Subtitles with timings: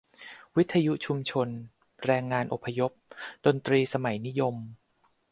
[0.57, 1.47] วิทยุชุมชน-
[2.05, 2.91] แรงงานอพยพ-
[3.45, 4.55] ดนตรีสมัยนิยม